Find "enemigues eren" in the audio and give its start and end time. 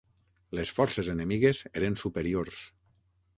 1.13-1.99